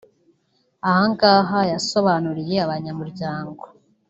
Ahangaha 0.87 1.59
yasobanuriye 1.71 2.55
abanyamuryango 2.65 3.63